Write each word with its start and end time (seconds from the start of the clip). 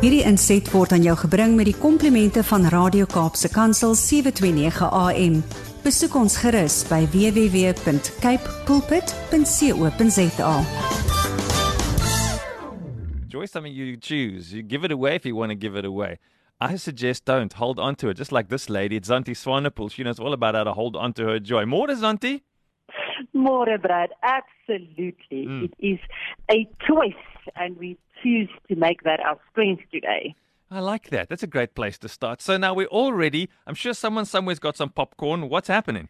Hierdie 0.00 0.22
inset 0.24 0.64
word 0.72 0.94
aan 0.96 1.02
jou 1.04 1.12
gebring 1.20 1.58
met 1.58 1.66
die 1.68 1.76
komplimente 1.76 2.40
van 2.48 2.62
Radio 2.72 3.04
Kaapse 3.04 3.50
Kansel 3.52 3.92
729 4.00 4.86
AM. 4.96 5.34
Besoek 5.84 6.14
ons 6.16 6.38
gerus 6.40 6.78
by 6.88 7.02
www.cape 7.12 8.54
pulpit.co.za. 8.64 10.54
Joy 13.28 13.44
something 13.44 13.74
you 13.76 13.98
choose. 14.00 14.56
You 14.56 14.64
give 14.64 14.88
it 14.88 14.92
away 14.96 15.16
if 15.20 15.28
you 15.28 15.36
want 15.36 15.52
to 15.52 15.58
give 15.58 15.76
it 15.76 15.84
away. 15.84 16.16
I 16.62 16.76
suggest 16.76 17.26
don't. 17.26 17.52
Hold 17.52 17.78
on 17.78 17.94
to 17.96 18.08
it. 18.08 18.16
Just 18.16 18.32
like 18.32 18.48
this 18.48 18.70
lady, 18.70 18.96
it's 18.96 19.10
Zanti 19.10 19.36
Swanepoel. 19.36 19.92
She 19.92 20.02
knows 20.02 20.18
all 20.18 20.32
about 20.32 20.54
how 20.54 20.64
to 20.64 20.72
hold 20.72 20.96
on 20.96 21.12
to 21.20 21.26
her 21.26 21.38
joy. 21.38 21.66
More 21.66 21.86
to 21.88 21.92
Zanti? 21.92 22.40
More, 23.34 23.76
Brad. 23.76 24.10
Absolutely. 24.22 25.44
Mm. 25.44 25.64
It 25.64 25.74
is 25.78 25.98
a 26.50 26.66
choice, 26.88 27.26
and 27.56 27.76
we 27.76 27.98
choose 28.22 28.48
to 28.68 28.76
make 28.76 29.02
that 29.02 29.20
our 29.20 29.38
strength 29.50 29.82
today. 29.92 30.34
I 30.70 30.80
like 30.80 31.10
that. 31.10 31.28
That's 31.28 31.42
a 31.42 31.48
great 31.48 31.74
place 31.74 31.98
to 31.98 32.08
start. 32.08 32.40
So 32.40 32.56
now 32.56 32.74
we're 32.74 32.86
all 32.86 33.12
ready. 33.12 33.48
I'm 33.66 33.74
sure 33.74 33.92
someone 33.92 34.24
somewhere's 34.24 34.60
got 34.60 34.76
some 34.76 34.90
popcorn. 34.90 35.48
What's 35.48 35.68
happening? 35.68 36.08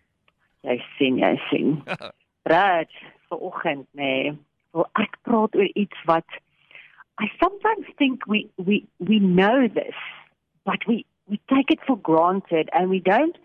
Jy 0.65 0.77
sien, 0.99 1.17
jy 1.19 1.41
sien. 1.49 1.83
Brad, 2.45 2.89
vanoggend 3.31 3.87
nê, 3.97 4.13
nee, 4.29 4.39
wil 4.77 4.87
ek 5.01 5.17
praat 5.25 5.57
oor 5.57 5.69
iets 5.75 6.05
wat 6.09 6.41
I 7.21 7.29
sometimes 7.41 7.87
think 7.99 8.27
we 8.27 8.49
we 8.57 8.87
we 8.99 9.19
know 9.19 9.69
this, 9.69 9.97
but 10.65 10.87
we 10.87 11.05
we 11.29 11.41
take 11.53 11.71
it 11.71 11.81
for 11.87 11.97
granted 11.97 12.71
and 12.73 12.89
we 12.89 13.01
don't 13.01 13.37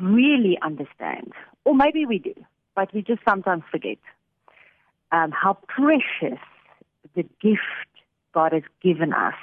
really 0.00 0.58
understand. 0.62 1.32
Or 1.64 1.74
maybe 1.74 2.06
we 2.06 2.18
do, 2.18 2.34
but 2.74 2.94
we 2.94 3.02
just 3.02 3.22
sometimes 3.28 3.64
forget 3.70 3.98
um, 5.12 5.32
how 5.32 5.58
precious 5.66 6.40
the 7.14 7.26
gift 7.40 7.90
God 8.32 8.52
has 8.52 8.62
given 8.80 9.12
us 9.12 9.40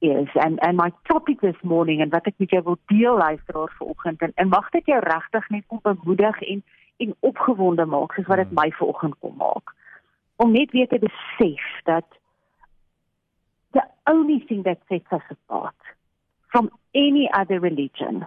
is. 0.00 0.28
And 0.34 0.58
and 0.62 0.76
my 0.76 0.92
topic 1.06 1.40
this 1.40 1.56
morning 1.62 2.00
and 2.00 2.12
wat 2.12 2.26
ek 2.26 2.38
met 2.38 2.50
jou 2.50 2.62
wil 2.62 2.78
deel 2.86 3.16
luisteraar 3.16 3.72
vanoggend 3.78 4.22
en, 4.22 4.32
en 4.34 4.48
mag 4.48 4.70
dit 4.70 4.86
jou 4.86 5.00
regtig 5.02 5.48
net 5.48 5.66
kom 5.66 5.80
bemoedig 5.82 6.40
en 6.42 6.62
en 6.98 7.14
opgewonde 7.20 7.84
maak 7.86 8.14
soos 8.14 8.26
wat 8.26 8.42
dit 8.42 8.54
my 8.58 8.70
vanoggend 8.78 9.18
kom 9.18 9.36
maak. 9.38 9.74
Om 10.36 10.52
net 10.52 10.70
weer 10.70 10.88
te 10.88 10.98
besef 10.98 11.66
dat 11.84 12.06
the 13.70 13.84
only 14.04 14.38
thing 14.46 14.62
that 14.64 14.78
sets 14.88 15.12
us 15.12 15.26
apart 15.30 15.78
from 16.50 16.70
any 16.94 17.30
other 17.40 17.60
religion 17.60 18.26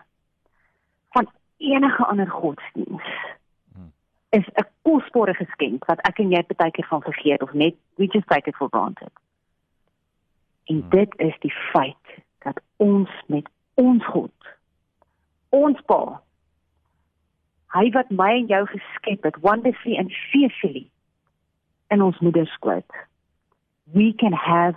van 1.12 1.28
enige 1.58 2.06
ander 2.06 2.30
godsdiens 2.30 3.08
is 4.30 4.48
'n 4.56 4.68
kosbare 4.82 5.34
geskenk 5.38 5.86
wat 5.86 6.02
ek 6.10 6.20
en 6.24 6.32
jy 6.34 6.42
baie 6.56 6.72
keer 6.72 6.88
van 6.90 7.04
vergeet 7.06 7.44
of 7.44 7.54
net 7.54 7.76
we 7.96 8.08
just 8.08 8.28
take 8.28 8.50
it 8.50 8.56
for 8.56 8.70
granted. 8.70 9.12
En 10.70 10.84
dit 10.90 11.14
is 11.18 11.38
die 11.40 11.54
feit 11.72 12.18
dat 12.46 12.62
ons 12.78 13.10
met 13.28 13.50
ons 13.74 14.06
God, 14.06 14.52
ons 15.50 15.82
Pa, 15.86 16.22
hy 17.76 17.90
wat 17.96 18.10
my 18.12 18.32
en 18.42 18.48
jou 18.52 18.66
geskep 18.68 19.24
het 19.24 19.38
wonderfully 19.46 19.98
and 19.98 20.14
fearfully 20.32 20.88
in 21.92 22.02
ons 22.02 22.20
moeder 22.20 22.46
skoot, 22.56 22.98
we 23.94 24.14
can 24.14 24.34
have 24.34 24.76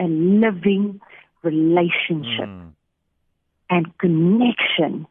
a 0.00 0.06
living 0.08 1.00
relationship 1.42 2.48
Mm. 2.48 2.74
and 3.68 3.96
connection 3.98 5.06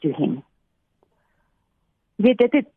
to 0.00 0.12
him. 0.12 0.42
Jy 2.16 2.24
weet 2.24 2.38
dit 2.38 2.52
het, 2.52 2.68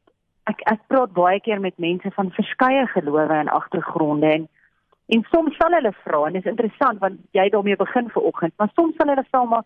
ek 0.51 0.63
ek 0.73 0.83
praat 0.91 1.13
baie 1.17 1.39
keer 1.39 1.59
met 1.63 1.77
mense 1.77 2.11
van 2.17 2.31
verskeie 2.37 2.85
gelowe 2.93 3.27
en 3.39 3.51
agtergronde 3.59 4.31
en 4.37 4.47
en 5.11 5.25
soms 5.31 5.57
sal 5.59 5.73
hulle 5.75 5.91
vra 6.03 6.21
en 6.27 6.37
dit 6.37 6.45
is 6.45 6.51
interessant 6.51 7.01
want 7.03 7.19
jy 7.35 7.49
daarmee 7.51 7.75
begin 7.75 8.07
vanoggend, 8.13 8.53
maar 8.57 8.71
soms 8.75 8.95
sal 8.95 9.11
hulle 9.11 9.27
vra 9.31 9.43
maar 9.43 9.65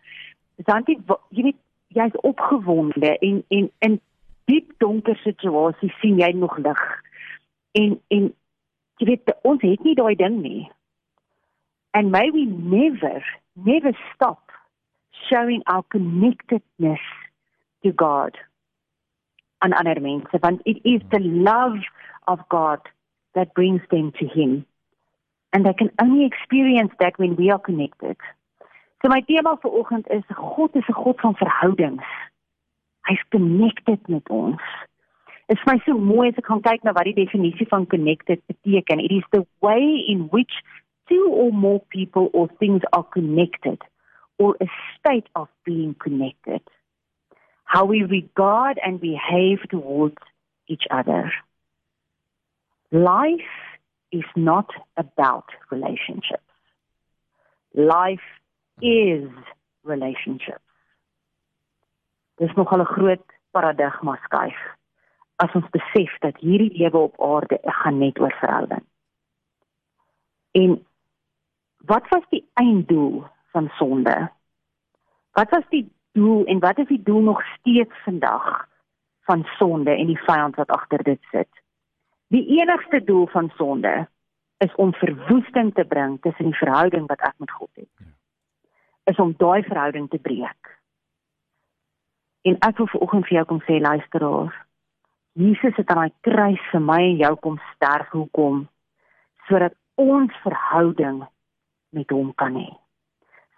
Santi, 0.64 0.96
jy 1.36 1.42
weet 1.50 1.60
jy's 1.96 2.16
opgewonde 2.22 3.18
en 3.18 3.42
en 3.48 3.70
in 3.88 4.00
diep 4.50 4.72
donker 4.82 5.18
situasies 5.22 5.94
sien 6.00 6.18
jy 6.20 6.32
nog 6.32 6.56
lig. 6.58 6.82
En 7.78 7.98
en 8.14 8.30
jy 9.00 9.08
weet 9.10 9.34
ons 9.42 9.62
het 9.62 9.84
nie 9.84 9.94
daai 9.98 10.14
ding 10.16 10.40
nie. 10.42 10.64
And 11.92 12.12
may 12.12 12.30
we 12.30 12.46
never 12.46 13.24
never 13.54 13.92
stop 14.14 14.52
showing 15.28 15.62
our 15.66 15.84
connectedness 15.94 17.04
to 17.82 17.92
God 17.92 18.36
and 19.66 19.74
ander 19.80 20.00
mense 20.06 20.40
want 20.42 20.62
it 20.72 20.78
is 20.94 21.02
the 21.14 21.22
love 21.50 21.78
of 22.32 22.40
God 22.48 22.80
that 23.34 23.54
brings 23.54 23.82
them 23.90 24.12
to 24.18 24.26
him. 24.26 24.64
And 25.52 25.66
they 25.66 25.74
can 25.80 25.90
only 26.00 26.24
experience 26.26 26.92
that 27.00 27.18
when 27.18 27.36
we 27.36 27.50
are 27.50 27.58
connected. 27.58 28.16
So 29.02 29.08
my 29.14 29.20
tema 29.30 29.56
vir 29.62 29.72
oggend 29.80 30.06
is 30.16 30.24
God 30.34 30.76
is 30.80 30.88
'n 30.88 30.98
God 31.02 31.20
van 31.22 31.36
verhoudings. 31.42 32.06
Hy's 33.08 33.24
connected 33.34 34.08
met 34.08 34.28
ons. 34.40 34.62
Dit 35.48 35.58
is 35.58 35.66
my 35.66 35.78
so 35.86 35.98
mooi 36.12 36.28
as 36.28 36.38
ek 36.40 36.48
gaan 36.50 36.62
kyk 36.68 36.82
na 36.82 36.92
wat 36.96 37.06
die 37.08 37.18
definisie 37.22 37.68
van 37.74 37.86
connected 37.94 38.40
beteken. 38.50 39.04
It 39.08 39.12
is 39.18 39.26
the 39.30 39.44
way 39.66 39.84
in 40.14 40.26
which 40.34 40.54
two 41.08 41.26
or 41.42 41.50
more 41.52 41.80
people 41.96 42.30
or 42.32 42.48
things 42.62 42.82
are 42.92 43.06
connected 43.16 43.78
or 44.38 44.56
a 44.60 44.68
state 44.96 45.28
of 45.34 45.48
being 45.64 45.94
connected 46.06 46.62
how 47.66 47.84
we 47.84 48.02
regard 48.04 48.78
and 48.82 49.00
behave 49.00 49.58
towards 49.68 50.16
each 50.68 50.84
other. 50.90 51.32
Life 52.90 53.54
is 54.12 54.24
not 54.36 54.70
about 54.96 55.46
relationships. 55.70 56.42
Life 57.74 58.28
is 58.80 59.28
relationships. 59.82 60.62
Dis 62.38 62.54
nogal 62.56 62.80
'n 62.80 62.92
groot 62.94 63.24
paradigma 63.52 64.14
skuif 64.24 64.58
as 65.36 65.54
ons 65.54 65.68
besef 65.70 66.12
dat 66.20 66.36
hierdie 66.40 66.72
lewe 66.78 66.98
op 67.08 67.20
aarde 67.20 67.58
gaan 67.62 67.98
net 67.98 68.20
oor 68.20 68.34
verhouding. 68.40 68.84
En 70.50 70.86
wat 71.90 72.08
was 72.08 72.24
die 72.28 72.44
einddoel 72.54 73.24
van 73.52 73.68
sonde? 73.78 74.30
Wat 75.32 75.50
was 75.50 75.64
die 75.68 75.84
doel 76.16 76.44
en 76.48 76.58
wat 76.64 76.78
is 76.78 76.88
die 76.88 77.02
doel 77.02 77.20
nog 77.28 77.42
steeds 77.56 78.02
vandag 78.04 78.68
van 79.28 79.44
sonde 79.58 79.92
en 79.92 80.06
die 80.06 80.22
vyand 80.24 80.56
wat 80.56 80.72
agter 80.72 81.02
dit 81.02 81.20
sit? 81.30 81.48
Die 82.32 82.44
enigste 82.58 83.02
doel 83.04 83.26
van 83.26 83.50
sonde 83.56 84.06
is 84.64 84.74
om 84.74 84.94
verwoesting 84.96 85.74
te 85.74 85.84
bring 85.84 86.16
tussen 86.20 86.48
die 86.50 86.60
verhouding 86.60 87.06
wat 87.06 87.20
ek 87.20 87.34
met 87.42 87.50
God 87.50 87.70
het. 87.74 88.08
Is 89.12 89.20
om 89.22 89.34
daai 89.36 89.62
verhouding 89.62 90.08
te 90.10 90.18
breek. 90.18 90.72
En 92.48 92.56
ek 92.64 92.80
wil 92.80 92.88
vanoggend 92.94 93.28
vir 93.28 93.36
jou 93.38 93.44
kom 93.52 93.60
sê 93.66 93.76
luisteraar, 93.82 94.54
Jesus 95.36 95.76
het 95.76 95.92
aan 95.92 96.06
daai 96.06 96.16
kruis 96.24 96.64
vir 96.72 96.80
my 96.80 97.02
en 97.10 97.20
jou 97.20 97.34
kom 97.44 97.60
sterf 97.74 98.08
hoekom? 98.16 98.64
Sodat 99.50 99.76
ons 100.00 100.42
verhouding 100.46 101.22
met 101.92 102.10
hom 102.10 102.32
kan 102.40 102.56
hê 102.56 102.70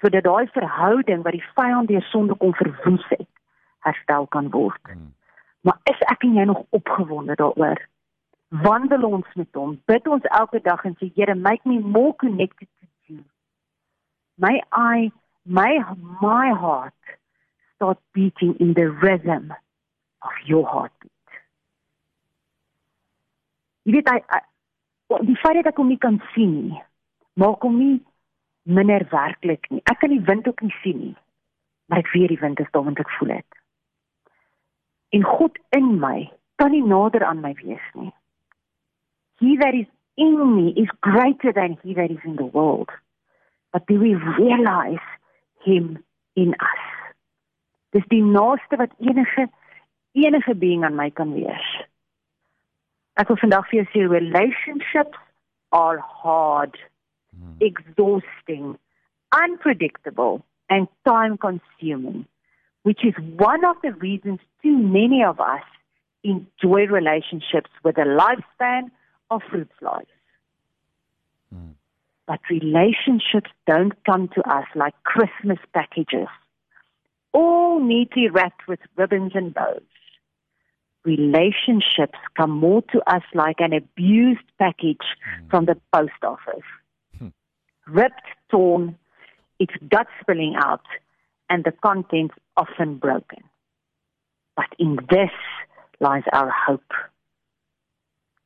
sodat 0.01 0.25
daai 0.25 0.47
verhouding 0.55 1.23
wat 1.23 1.35
die 1.37 1.45
vyand 1.55 1.89
deur 1.89 2.03
sonde 2.11 2.35
kom 2.39 2.55
verwoes 2.55 3.07
het, 3.09 3.29
herstel 3.87 4.27
kan 4.27 4.51
word. 4.51 4.81
Mm. 4.95 5.15
Maar 5.61 5.79
is 5.91 6.03
ek 6.13 6.23
en 6.23 6.35
jy 6.39 6.45
nog 6.49 6.65
opgewonde 6.71 7.35
daaroor? 7.35 7.81
Wandel 8.49 9.03
ons 9.03 9.35
met 9.35 9.49
hom, 9.53 9.77
bid 9.91 10.07
ons 10.09 10.25
elke 10.41 10.61
dag 10.65 10.85
en 10.89 10.95
sê 10.97 11.11
Here, 11.15 11.35
make 11.35 11.67
me 11.69 11.79
more 11.79 12.15
connected 12.17 12.69
to 12.81 12.87
you. 13.13 13.25
May 14.37 14.63
I 14.73 15.11
may 15.45 15.81
my 16.21 16.55
heart 16.55 16.95
start 17.75 17.99
beating 18.13 18.55
in 18.59 18.75
the 18.75 18.89
rhythm 18.91 19.53
of 20.23 20.33
your 20.47 20.65
heartbeat. 20.67 21.13
Jy 23.85 23.99
weet 23.99 24.09
hy, 24.13 24.19
hy 24.29 25.21
die 25.25 25.39
feit 25.41 25.61
dat 25.61 25.73
ek 25.73 25.81
hom 25.81 25.89
nie 25.93 26.01
kan 26.01 26.19
sien 26.35 26.55
nie, 26.69 26.81
maak 27.41 27.65
hom 27.65 27.79
nie 27.81 27.97
minder 28.69 29.07
werklik 29.11 29.69
nie. 29.73 29.81
Ek 29.89 30.01
kan 30.03 30.13
die 30.13 30.25
wind 30.25 30.49
ook 30.49 30.61
nie 30.61 30.75
sien 30.83 30.99
nie. 31.01 31.17
Maar 31.89 32.03
ek 32.05 32.13
weet 32.13 32.35
die 32.35 32.43
wind 32.43 32.61
is 32.61 32.71
daar 32.75 32.85
want 32.85 33.01
ek 33.01 33.11
voel 33.17 33.33
dit. 33.39 33.61
En 35.17 35.25
God 35.25 35.57
in 35.77 35.95
my 36.03 36.29
kan 36.61 36.75
nie 36.75 36.85
nader 36.85 37.25
aan 37.25 37.41
my 37.41 37.55
wees 37.63 37.85
nie. 37.95 38.13
He 39.41 39.57
that 39.57 39.75
is 39.75 39.89
in 40.21 40.37
me 40.55 40.73
is 40.83 40.91
greater 41.01 41.53
than 41.53 41.79
he 41.83 41.95
that 41.95 42.11
is 42.11 42.25
in 42.25 42.37
the 42.37 42.51
world. 42.57 42.91
But 43.73 43.87
do 43.87 43.99
we 43.99 44.15
realize 44.15 45.07
him 45.65 46.05
in 46.35 46.55
us? 46.61 46.85
Dis 47.97 48.05
die 48.13 48.23
naaste 48.25 48.77
wat 48.77 48.93
enige 48.99 49.49
enige 50.13 50.55
being 50.55 50.85
aan 50.85 50.99
my 50.99 51.11
kan 51.11 51.33
wees. 51.33 51.69
Ek 53.17 53.31
wil 53.31 53.41
vandag 53.41 53.69
vir 53.71 53.81
jou 53.81 53.89
sê 53.95 54.05
relationships 54.13 55.21
are 55.73 56.03
hard 56.23 56.77
exhausting, 57.61 58.79
unpredictable, 59.33 60.45
and 60.71 60.89
time 61.07 61.39
consuming, 61.39 62.27
which 62.83 63.05
is 63.05 63.15
one 63.37 63.65
of 63.65 63.77
the 63.83 63.93
reasons 63.93 64.41
too 64.63 64.77
many 64.77 65.23
of 65.23 65.41
us 65.41 65.63
enjoy 66.25 66.87
relationships 66.87 67.71
with 67.85 67.97
a 67.99 68.03
lifespan 68.03 68.91
of 69.31 69.43
fruits 69.51 69.75
lives. 69.81 70.09
Hmm. 71.53 71.71
but 72.27 72.41
relationships 72.51 73.51
don't 73.67 73.95
come 74.05 74.29
to 74.29 74.43
us 74.47 74.67
like 74.75 74.95
Christmas 75.05 75.59
packages, 75.73 76.29
all 77.33 77.81
neatly 77.81 78.29
wrapped 78.29 78.69
with 78.69 78.81
ribbons 78.97 79.33
and 79.35 79.55
bows. 79.55 79.81
Relationships 81.05 82.19
come 82.37 82.51
more 82.51 82.83
to 82.93 83.01
us 83.07 83.23
like 83.33 83.61
an 83.61 83.73
abused 83.73 84.45
package 84.59 85.07
hmm. 85.25 85.49
from 85.49 85.65
the 85.65 85.77
post 85.95 86.23
office. 86.23 86.69
Ripped, 87.89 88.27
torn, 88.51 88.99
its 89.59 89.73
guts 89.89 90.11
spilling 90.21 90.55
out, 90.57 90.85
and 91.51 91.65
the 91.65 91.73
contents 91.73 92.35
often 92.57 92.97
broken. 92.97 93.43
But 94.57 94.67
in 94.79 94.99
this 95.11 95.31
lies 96.01 96.25
our 96.33 96.51
hope. 96.51 96.93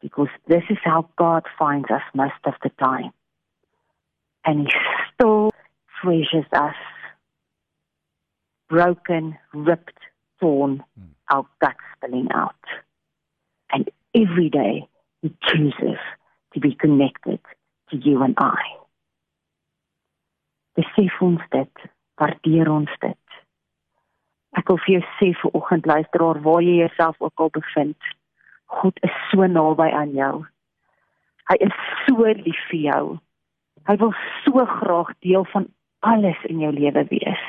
Because 0.01 0.29
this 0.47 0.63
is 0.69 0.79
how 0.83 1.09
God 1.17 1.45
finds 1.59 1.91
us 1.91 2.03
most 2.15 2.35
of 2.45 2.55
the 2.63 2.71
time. 2.81 3.13
And 4.45 4.67
He 4.67 4.73
still 5.15 5.51
treasures 6.01 6.47
us. 6.53 6.75
Broken, 8.69 9.37
ripped, 9.53 9.99
torn, 10.41 10.83
hmm. 10.99 11.07
our 11.31 11.47
guts 11.61 11.79
spilling 11.97 12.29
out. 12.35 12.55
And 13.71 13.91
every 14.15 14.51
day 14.51 14.89
He 15.21 15.35
chooses 15.47 15.99
to 16.55 16.61
be 16.61 16.75
connected 16.75 17.41
to 17.91 17.97
you 17.97 18.23
and 18.23 18.35
I. 18.39 18.82
Besef 20.79 21.21
ons 21.21 21.43
dit, 21.53 21.85
waardeer 22.21 22.71
ons 22.73 22.93
dit. 23.01 23.19
Ek 24.57 24.69
wil 24.69 24.79
vir 24.85 24.95
jou 24.95 25.03
sê 25.19 25.29
vir 25.41 25.57
oggend 25.59 25.89
luisteraar 25.89 26.41
waar 26.45 26.63
jy 26.65 26.79
jouself 26.81 27.21
ook 27.21 27.45
al 27.45 27.53
bevind. 27.57 28.13
God 28.81 28.99
is 29.05 29.15
so 29.31 29.47
naby 29.49 29.89
aan 29.93 30.15
jou. 30.17 30.35
Hy 31.51 31.57
is 31.67 31.77
so 32.07 32.29
lief 32.39 32.61
vir 32.71 32.81
jou. 32.87 33.05
Hy 33.89 33.97
wil 34.01 34.15
so 34.45 34.65
graag 34.79 35.11
deel 35.25 35.45
van 35.53 35.67
alles 36.01 36.41
in 36.49 36.63
jou 36.65 36.71
lewe 36.73 37.05
wees. 37.11 37.45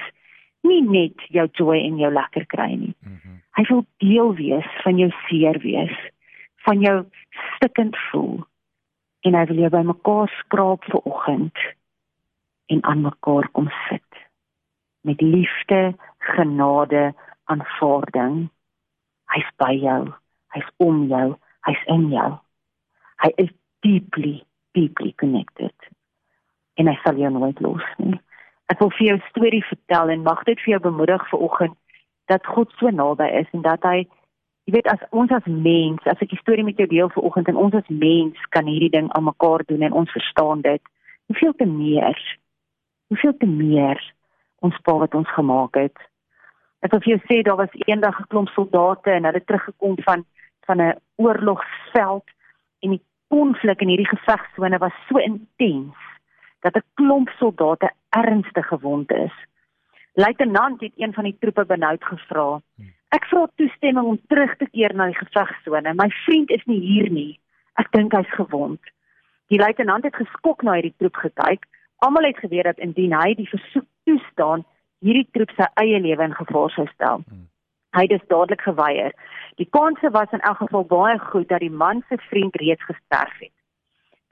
Nie 0.67 0.81
net 0.83 1.23
jou 1.35 1.45
joy 1.59 1.77
en 1.83 1.99
jou 1.99 2.11
lekker 2.11 2.47
kry 2.51 2.71
nie. 2.71 2.95
Mm 3.03 3.19
-hmm. 3.19 3.39
Hy 3.55 3.63
wil 3.69 3.85
deel 4.03 4.35
wees 4.35 4.69
van 4.83 4.97
jou 4.97 5.11
seer 5.27 5.59
wees, 5.59 5.95
van 6.65 6.81
jou 6.81 7.05
stikkend 7.55 7.97
voel. 8.09 8.43
En 9.21 9.35
hy 9.35 9.45
wil 9.45 9.57
jou 9.57 9.69
bymekaar 9.69 10.29
skraap 10.39 10.83
vir 10.83 11.01
oggend 11.03 11.57
en 12.73 12.83
aan 12.89 13.05
mekaar 13.05 13.49
kom 13.55 13.69
sit 13.89 14.21
met 15.03 15.21
liefde, 15.21 15.95
genade, 16.17 17.13
aanvaarding. 17.51 18.49
Hy's 19.35 19.49
by 19.59 19.73
jou. 19.75 20.13
Hy's 20.55 20.69
om 20.77 21.07
jou. 21.11 21.33
Hy's 21.67 21.83
in 21.91 22.07
jou. 22.13 22.29
Hy 23.23 23.31
is 23.43 23.51
deeply, 23.83 24.37
deeply 24.71 25.11
connected. 25.19 25.75
En 26.79 26.87
hy 26.87 26.95
sal 27.03 27.19
jou 27.19 27.31
nooit 27.35 27.59
los 27.61 27.83
nie. 27.99 28.15
Ek 28.71 28.79
wil 28.79 28.93
vir 28.95 29.07
jou 29.07 29.17
'n 29.17 29.29
storie 29.29 29.63
vertel 29.67 30.09
en 30.09 30.23
mag 30.23 30.43
dit 30.43 30.59
vir 30.59 30.71
jou 30.73 30.81
bemoedig 30.89 31.29
vir 31.29 31.39
oggend 31.39 31.75
dat 32.31 32.45
God 32.45 32.71
so 32.79 32.89
naby 32.89 33.27
is 33.41 33.47
en 33.51 33.61
dat 33.61 33.83
hy 33.83 34.07
jy 34.65 34.73
weet 34.73 34.87
as 34.87 35.03
ons 35.11 35.31
as 35.31 35.45
mens, 35.45 35.99
as 36.07 36.21
ek 36.21 36.29
die 36.29 36.39
storie 36.39 36.63
met 36.63 36.77
jou 36.77 36.87
deel 36.87 37.09
vir 37.09 37.23
oggend 37.23 37.47
en 37.47 37.59
ons 37.59 37.73
as 37.73 37.87
mens 37.87 38.37
kan 38.49 38.65
hierdie 38.65 38.89
ding 38.89 39.11
aan 39.11 39.27
mekaar 39.27 39.63
doen 39.67 39.81
en 39.81 39.91
ons 39.91 40.11
verstaan 40.11 40.61
dit, 40.61 40.81
hoeveel 41.27 41.53
te 41.53 41.65
meer. 41.65 42.39
Hoeveel 43.13 43.35
te 43.37 43.45
meer 43.45 43.99
ons 44.65 44.77
pa 44.81 44.93
wat 44.97 45.13
ons 45.13 45.29
gemaak 45.35 45.77
het. 45.77 45.99
Ek 46.81 46.95
wil 46.95 47.01
vir 47.03 47.11
jou 47.11 47.19
sê 47.29 47.35
daar 47.45 47.59
was 47.59 47.75
eendag 47.85 48.17
'n 48.19 48.29
klomp 48.31 48.49
soldate 48.49 49.11
en 49.11 49.27
hulle 49.29 49.43
teruggekom 49.43 49.95
van 50.07 50.25
van 50.65 50.81
'n 50.81 50.97
oorlogsveld 51.21 52.25
en 52.81 52.89
die 52.89 53.03
konflik 53.27 53.81
in 53.81 53.91
hierdie 53.91 54.15
gevegsone 54.15 54.77
was 54.77 54.95
so 55.09 55.17
intens 55.17 55.95
dat 56.61 56.75
'n 56.75 56.87
klomp 56.93 57.29
soldate 57.29 57.91
ernstig 58.09 58.67
gewond 58.67 59.11
is. 59.11 59.35
Luitenant 60.13 60.81
het 60.81 60.93
een 60.97 61.13
van 61.13 61.23
die 61.23 61.37
troepe 61.39 61.65
benoud 61.65 62.03
gevra. 62.03 62.61
Ek 63.09 63.25
vra 63.25 63.47
toestemming 63.55 64.05
om 64.05 64.21
terug 64.27 64.57
te 64.57 64.69
keer 64.69 64.95
na 64.95 65.05
die 65.05 65.21
gevegsone. 65.21 65.93
My 65.93 66.09
vriend 66.25 66.49
is 66.49 66.65
nie 66.65 66.79
hier 66.79 67.09
nie. 67.11 67.39
Ek 67.73 67.91
dink 67.91 68.11
hy's 68.11 68.33
gewond. 68.33 68.81
Die 69.47 69.59
luitenant 69.59 70.03
het 70.03 70.15
geskok 70.15 70.63
na 70.63 70.73
hierdie 70.73 70.97
troep 70.97 71.15
gekyk. 71.15 71.65
Almal 72.03 72.23
het 72.23 72.37
geweet 72.43 72.67
dat 72.67 72.77
indien 72.83 73.13
hy 73.15 73.33
die 73.39 73.47
versoek 73.47 73.85
toestaan, 74.03 74.65
hierdie 74.99 75.27
troep 75.35 75.51
sy 75.55 75.67
eie 75.79 75.99
lewe 76.03 76.25
in 76.27 76.35
gevaar 76.35 76.71
sou 76.75 76.83
stel. 76.91 77.23
Hmm. 77.23 77.47
Hy 77.95 78.01
het 78.07 78.11
dus 78.11 78.27
dadelik 78.27 78.63
geweier. 78.65 79.13
Die 79.61 79.69
kanse 79.77 80.11
was 80.11 80.31
in 80.35 80.43
elk 80.49 80.59
geval 80.63 80.83
baie 80.89 81.19
goed 81.19 81.47
dat 81.47 81.63
die 81.63 81.71
man 81.83 82.01
se 82.09 82.17
vriend 82.29 82.55
reeds 82.59 82.83
gesterf 82.89 83.37
het. 83.39 83.53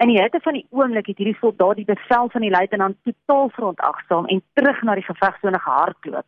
In 0.03 0.09
die 0.09 0.19
hitte 0.19 0.39
van 0.43 0.57
die 0.57 0.65
oomblik 0.69 1.11
het 1.11 1.19
hierdie 1.21 1.37
soldaat 1.39 1.77
die 1.79 1.87
bevel 1.87 2.29
van 2.33 2.41
die 2.41 2.51
luitenant 2.51 2.97
totaal 3.07 3.51
verontagsaam 3.55 4.25
en 4.33 4.43
terug 4.53 4.81
na 4.81 4.95
die 4.97 5.05
gevegsone 5.05 5.59
gehardloop. 5.59 6.25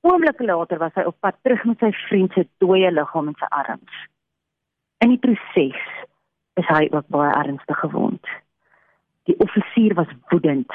Oomblikke 0.00 0.44
later 0.44 0.78
was 0.78 0.94
hy 0.94 1.06
op 1.08 1.16
pad 1.20 1.38
terug 1.42 1.64
met 1.64 1.80
sy 1.82 1.90
vriend 2.06 2.36
se 2.36 2.44
dooie 2.62 2.90
liggaam 2.92 3.32
in 3.32 3.38
sy 3.40 3.48
arms. 3.62 4.02
In 5.02 5.14
die 5.14 5.22
proses 5.24 5.80
is 6.60 6.68
hy 6.68 6.84
ook 6.92 7.08
baie 7.14 7.32
ernstig 7.32 7.80
gewond. 7.80 8.36
Die 9.28 9.36
offisier 9.44 9.92
was 9.94 10.08
woedend. 10.30 10.72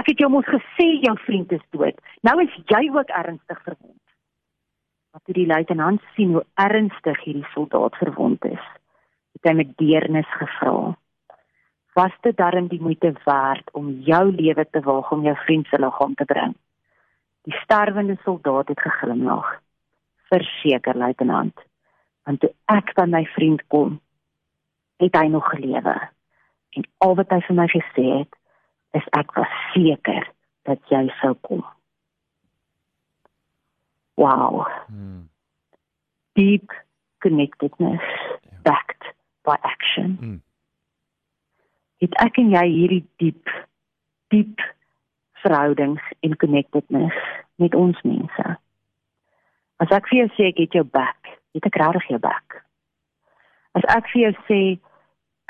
Ek 0.00 0.06
het 0.08 0.22
jou 0.22 0.30
mos 0.32 0.48
gesê 0.48 0.86
jou 1.04 1.12
vriend 1.26 1.50
is 1.52 1.64
dood. 1.76 1.98
Nou 2.24 2.38
is 2.40 2.52
jy 2.70 2.86
ook 2.88 3.10
ernstig 3.12 3.58
verwond. 3.66 4.00
Maar 5.12 5.20
toe 5.28 5.34
die 5.36 5.46
luitenant 5.46 6.00
sien 6.16 6.32
hoe 6.32 6.44
ernstig 6.56 7.18
hierdie 7.26 7.48
soldaat 7.52 7.98
verwond 8.00 8.44
is, 8.48 8.62
het 9.36 9.50
hy 9.50 9.52
met 9.58 9.74
deernis 9.76 10.30
gevra: 10.38 10.94
"Was 11.92 12.14
dit 12.24 12.36
darm 12.36 12.70
die 12.72 12.80
moeite 12.80 13.12
werd 13.26 13.68
om 13.76 13.90
jou 14.08 14.24
lewe 14.30 14.64
te 14.70 14.80
waag 14.88 15.12
om 15.12 15.26
jou 15.28 15.36
vriend 15.44 15.68
se 15.68 15.78
liggaam 15.84 16.14
te 16.14 16.24
bring?" 16.24 16.56
Die 17.44 17.58
sterwende 17.60 18.16
soldaat 18.24 18.72
het 18.72 18.80
geglimlag. 18.80 19.60
"Verseker, 20.32 20.96
luitenant, 20.96 21.60
want 22.24 22.40
toe 22.40 22.54
ek 22.72 22.94
by 22.94 23.04
my 23.04 23.24
vriend 23.36 23.66
kom, 23.68 24.00
het 24.96 25.16
hy 25.16 25.26
nog 25.28 25.44
gelewe." 25.50 26.00
En 26.76 26.86
al 27.04 27.14
wat 27.18 27.32
hy 27.34 27.40
vir 27.46 27.58
my 27.58 27.66
gesê 27.72 28.04
het, 28.18 28.38
is 28.96 29.08
ek 29.16 29.34
was 29.36 29.52
seker 29.72 30.28
dat 30.68 30.80
jy 30.92 31.06
sou 31.20 31.34
kom. 31.46 31.64
Wow. 34.20 34.66
Hmm. 34.86 35.28
Deep 36.38 36.72
connectedness 37.24 38.04
ja. 38.04 38.58
backed 38.62 39.12
by 39.42 39.56
action. 39.62 40.16
Hmm. 40.20 40.40
Het 42.02 42.14
ek 42.24 42.40
en 42.42 42.52
jy 42.54 42.64
hierdie 42.68 43.04
diep 43.22 43.52
diep 44.32 44.62
verhoudings 45.42 46.02
en 46.20 46.36
connectedness 46.36 47.18
met 47.60 47.74
ons 47.74 47.98
mense. 48.06 48.46
As 49.82 49.92
ek 49.92 50.08
vir 50.10 50.22
jou 50.22 50.28
sê 50.36 50.48
ek 50.52 50.62
het 50.62 50.76
jou 50.78 50.84
back, 50.86 51.28
het 51.56 51.66
ek 51.68 51.78
regtig 51.82 52.08
jou 52.14 52.20
back. 52.22 52.62
As 53.76 53.84
ek 53.92 54.08
vir 54.12 54.22
jou 54.26 54.32
sê 54.48 54.60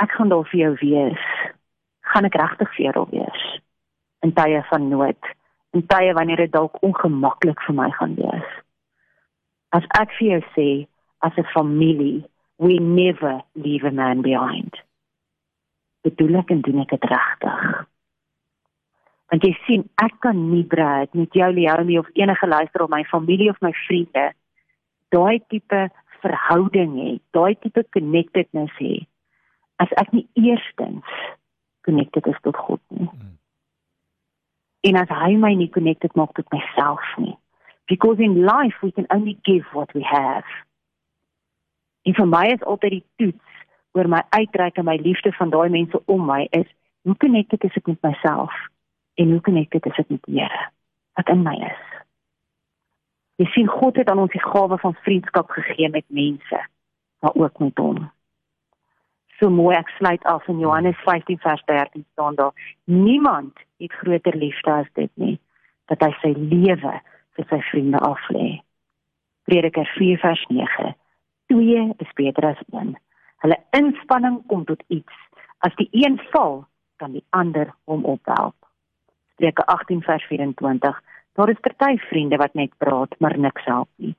ek 0.01 0.11
gaan 0.17 0.29
daar 0.33 0.47
vir 0.51 0.61
jou 0.61 0.73
wees, 0.81 1.25
gaan 2.13 2.25
ek 2.29 2.39
regtig 2.41 2.71
vir 2.77 2.85
jou 2.91 3.07
wees 3.13 3.45
in 4.23 4.33
tye 4.37 4.63
van 4.71 4.89
nood, 4.89 5.31
in 5.75 5.83
tye 5.91 6.13
wanneer 6.15 6.45
dit 6.45 6.53
dalk 6.53 6.79
ongemaklik 6.87 7.61
vir 7.67 7.75
my 7.75 7.89
gaan 7.99 8.15
wees. 8.15 8.51
As 9.75 9.87
ek 9.99 10.13
vir 10.19 10.29
jou 10.29 10.43
sê 10.55 10.69
as 11.27 11.33
'n 11.37 11.53
familie, 11.55 12.25
we 12.59 12.79
never 12.79 13.43
leave 13.55 13.85
a 13.85 13.91
man 13.91 14.23
behind. 14.23 14.75
Bedoel 16.05 16.39
ek 16.39 16.51
en 16.51 16.61
doen 16.61 16.81
ek 16.81 16.91
dit 16.91 17.05
regtig? 17.05 17.87
Want 19.31 19.43
jy 19.43 19.57
sien, 19.67 19.89
ek 19.97 20.21
kan 20.21 20.51
nie 20.51 20.65
braai 20.65 21.09
met 21.13 21.33
jou 21.33 21.53
Leonie 21.53 21.99
of 21.99 22.09
enige 22.15 22.47
luister 22.47 22.83
op 22.83 22.91
my 22.91 23.05
familie 23.05 23.49
of 23.51 23.61
my 23.61 23.73
vriende 23.73 24.33
daai 25.09 25.41
tipe 25.49 25.91
verhouding 26.21 26.93
hê, 26.97 27.21
daai 27.31 27.55
tipe 27.61 27.85
connectedness 27.91 28.73
hê 28.79 29.07
as 29.83 29.93
ek 29.99 30.13
nie 30.15 30.27
eerstens 30.39 31.07
connected 31.87 32.27
is 32.31 32.39
tot 32.47 32.57
God 32.57 32.81
nie. 32.89 33.09
Mm. 33.09 33.39
En 34.91 34.99
as 35.03 35.11
hy 35.11 35.35
my 35.39 35.55
nie 35.59 35.71
connected 35.71 36.15
maak 36.19 36.35
tot 36.39 36.51
myself 36.55 37.03
nie. 37.19 37.35
Because 37.91 38.23
in 38.23 38.45
life 38.47 38.79
we 38.83 38.93
can 38.93 39.09
only 39.11 39.37
give 39.43 39.67
what 39.73 39.91
we 39.95 40.05
have. 40.07 40.47
En 42.07 42.15
vir 42.19 42.29
my 42.31 42.47
is 42.55 42.63
altyd 42.63 42.99
die 42.99 43.05
toets 43.23 43.59
oor 43.99 44.09
my 44.09 44.23
uitreik 44.35 44.79
en 44.79 44.89
my 44.89 44.97
liefde 45.03 45.35
van 45.39 45.51
daai 45.51 45.69
mense 45.71 45.99
om 46.11 46.25
my 46.27 46.47
is 46.51 46.69
hoe 47.07 47.19
connected 47.25 47.65
is 47.67 47.77
ek 47.79 47.91
met 47.91 48.07
myself 48.07 48.55
en 49.21 49.35
hoe 49.35 49.43
connected 49.45 49.87
is 49.91 49.99
ek 49.99 50.15
met 50.15 50.23
die 50.27 50.41
Here 50.41 50.71
wat 51.19 51.29
in 51.29 51.43
my 51.45 51.59
is. 51.67 51.83
Jy 53.43 53.51
sien 53.53 53.69
God 53.69 53.99
het 54.01 54.09
aan 54.09 54.23
ons 54.23 54.33
die 54.33 54.43
gawe 54.43 54.79
van 54.81 54.95
vriendskap 55.05 55.51
gegee 55.53 55.91
met 55.93 56.07
mense, 56.09 56.61
maar 57.21 57.35
ook 57.37 57.59
met 57.61 57.79
hom 57.83 58.07
so 59.43 59.51
mooi 59.51 59.75
ek 59.77 59.91
sluit 59.99 60.25
af 60.31 60.47
in 60.49 60.63
Johannes 60.63 60.99
15 61.05 61.43
vers 61.43 61.63
13 61.67 62.07
staan 62.13 62.39
daar 62.39 62.55
niemand 62.85 63.59
het 63.83 63.93
groter 63.93 64.37
liefde 64.37 64.73
as 64.73 64.91
dit 64.95 65.11
nie 65.15 65.39
dat 65.91 66.01
hy 66.07 66.13
sy 66.23 66.33
lewe 66.39 66.95
vir 67.37 67.49
sy 67.51 67.61
vriende 67.71 67.99
aflê 68.07 68.49
Prediker 69.51 69.89
4 69.99 70.23
vers 70.23 70.45
9 70.49 70.95
twee 71.51 71.89
is 71.99 72.19
beter 72.21 72.53
as 72.55 72.67
een 72.71 72.95
hulle 73.43 73.59
inspanning 73.79 74.39
kom 74.47 74.65
tot 74.65 74.85
iets 74.89 75.19
as 75.67 75.75
die 75.79 75.89
een 75.91 76.21
val 76.31 76.63
kan 77.03 77.15
die 77.17 77.25
ander 77.31 77.73
hom 77.91 78.05
ophelp. 78.07 78.55
Spreuke 79.35 79.65
18 79.75 80.03
vers 80.07 80.25
24. 80.31 81.01
Daar 81.39 81.51
is 81.51 81.63
party 81.67 81.97
vriende 82.09 82.39
wat 82.39 82.55
net 82.55 82.75
praat, 82.79 83.15
maar 83.19 83.39
niks 83.39 83.65
help 83.65 83.89
nie. 83.97 84.15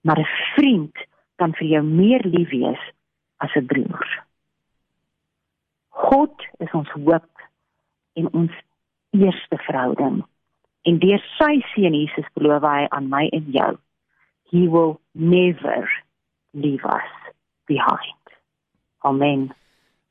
Maar 0.00 0.20
'n 0.20 0.32
vriend 0.56 0.96
kan 1.36 1.54
vir 1.54 1.66
jou 1.66 1.82
meer 1.84 2.22
lief 2.24 2.50
wees 2.50 2.82
as 3.38 3.54
'n 3.56 3.66
broer. 3.66 4.08
God 6.00 6.34
is 6.58 6.72
ons 6.72 6.90
hoop 6.96 7.28
en 8.18 8.28
ons 8.32 8.52
eerste 9.10 9.58
verhouding. 9.66 10.20
En 10.88 10.98
deur 11.02 11.22
sy 11.36 11.58
seun 11.74 11.96
Jesus 11.96 12.28
beloof 12.38 12.64
hy 12.64 12.86
aan 12.88 13.08
my 13.12 13.26
en 13.36 13.50
jou, 13.54 13.72
he 14.50 14.66
will 14.68 14.98
never 15.14 15.88
leave 16.52 16.84
us 16.84 17.10
behind. 17.66 18.36
Amen. 19.04 19.52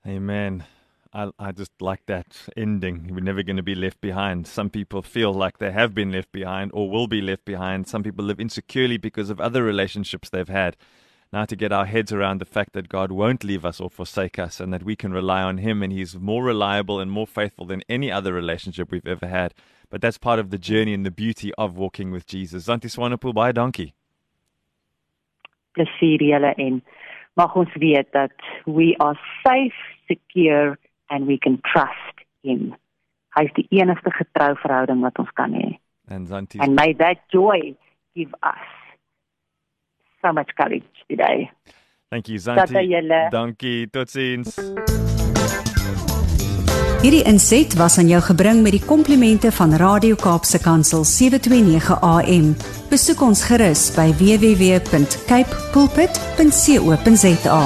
Amen. 0.08 0.64
I, 1.12 1.32
I 1.40 1.52
just 1.52 1.72
like 1.82 2.06
that 2.06 2.48
ending. 2.56 3.10
We're 3.10 3.22
never 3.22 3.42
going 3.42 3.58
to 3.58 3.64
be 3.64 3.76
left 3.76 4.00
behind. 4.00 4.46
Some 4.46 4.70
people 4.70 5.02
feel 5.02 5.34
like 5.34 5.58
they 5.58 5.72
have 5.72 5.96
been 5.96 6.12
left 6.12 6.32
behind 6.32 6.72
or 6.74 6.90
will 6.90 7.08
be 7.08 7.22
left 7.22 7.46
behind. 7.46 7.88
Some 7.88 8.04
people 8.04 8.24
live 8.24 8.40
insecurely 8.40 8.98
because 8.98 9.30
of 9.30 9.40
other 9.42 9.64
relationships 9.64 10.30
they've 10.30 10.48
had. 10.48 10.78
Now, 11.32 11.46
to 11.46 11.56
get 11.56 11.72
our 11.72 11.86
heads 11.86 12.12
around 12.12 12.40
the 12.40 12.46
fact 12.46 12.74
that 12.74 12.90
God 12.90 13.12
won't 13.12 13.44
leave 13.44 13.64
us 13.64 13.80
or 13.80 13.90
forsake 13.90 14.40
us 14.40 14.60
and 14.60 14.74
that 14.74 14.82
we 14.82 14.96
can 14.96 15.14
rely 15.14 15.44
on 15.44 15.60
Him 15.60 15.84
and 15.84 15.94
He's 15.94 16.18
more 16.18 16.44
reliable 16.44 17.00
and 17.00 17.12
more 17.12 17.28
faithful 17.28 17.66
than 17.66 17.84
any 17.88 18.12
other 18.12 18.34
relationship 18.34 18.92
we've 18.92 19.06
ever 19.06 19.28
had. 19.28 19.54
But 19.92 20.02
that's 20.02 20.18
part 20.18 20.40
of 20.40 20.50
the 20.50 20.58
journey 20.58 20.92
and 20.92 21.06
the 21.06 21.12
beauty 21.12 21.54
of 21.56 21.78
walking 21.78 22.10
with 22.10 22.26
Jesus. 22.26 22.66
Zanti 22.66 22.90
Swanepoel, 22.90 23.36
by 23.36 23.50
a 23.50 23.54
donkey. 23.54 23.94
Plesier 25.78 26.26
julle 26.32 26.54
en 26.58 26.82
mag 27.38 27.56
ons 27.56 27.78
weet 27.78 28.10
dat 28.12 28.34
we 28.66 28.96
are 29.00 29.18
safe, 29.46 29.78
secure 30.08 30.80
and 31.12 31.28
we 31.28 31.38
can 31.38 31.62
trust 31.62 32.26
him. 32.42 32.74
Hy 33.38 33.46
is 33.46 33.54
die 33.54 33.68
enigste 33.78 34.10
getrou 34.18 34.56
verhouding 34.64 35.06
wat 35.06 35.22
ons 35.22 35.30
kan 35.38 35.54
hê. 35.54 35.78
And 36.10 36.28
Zanti 36.28 36.58
And 36.60 36.74
may 36.76 36.94
that 36.94 37.22
joy 37.30 37.78
give 38.18 38.34
us 38.42 38.79
so 40.22 40.34
much 40.34 40.52
courage 40.56 40.84
today. 41.10 41.52
Thank 42.10 42.28
you, 42.28 42.40
Zanti. 42.40 43.30
Dankie. 43.32 43.88
Totsiens. 43.90 44.58
Hierdie 47.00 47.24
inset 47.24 47.78
was 47.80 47.98
aan 47.98 48.10
jou 48.12 48.20
gebring 48.22 48.60
met 48.60 48.76
die 48.76 48.82
komplimente 48.84 49.52
van 49.56 49.72
Radio 49.80 50.18
Kaapse 50.20 50.60
Kansel 50.60 51.06
729 51.08 51.96
AM. 52.04 52.52
Besoek 52.92 53.24
ons 53.24 53.46
gerus 53.48 53.88
by 53.96 54.10
www.cape 54.20 55.64
pulpit.co.za. 55.72 57.62